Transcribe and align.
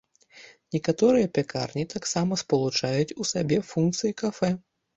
Некаторыя 0.75 1.27
пякарні 1.35 1.85
таксама 1.93 2.41
спалучаюць 2.45 3.15
у 3.21 3.29
сабе 3.35 3.63
функцыі 3.71 4.19
кафэ. 4.27 4.55